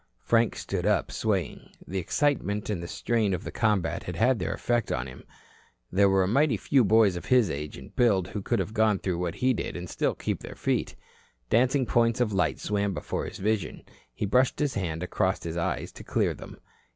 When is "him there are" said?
5.05-6.25